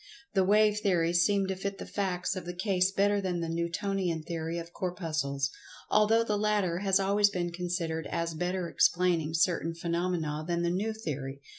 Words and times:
The 0.33 0.43
Wave 0.43 0.79
theory 0.79 1.13
seemed 1.13 1.49
to 1.49 1.55
fit 1.55 1.77
the 1.77 1.85
facts 1.85 2.35
of 2.35 2.45
the 2.47 2.55
case 2.55 2.91
better 2.91 3.21
than 3.21 3.39
the 3.39 3.47
Newtonian 3.47 4.23
Theory 4.23 4.57
of 4.57 4.73
Corpuscles, 4.73 5.51
although 5.91 6.23
the 6.23 6.39
latter 6.39 6.79
has 6.79 6.99
always 6.99 7.29
been 7.29 7.51
considered 7.51 8.07
as 8.09 8.33
better 8.33 8.67
explaining 8.67 9.35
certain 9.35 9.75
phenomena 9.75 10.43
than 10.47 10.63
the 10.63 10.71
new 10.71 10.93
theory. 10.93 11.39